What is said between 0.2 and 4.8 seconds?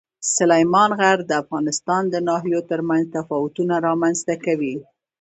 سلیمان غر د افغانستان د ناحیو ترمنځ تفاوتونه رامنځ ته کوي.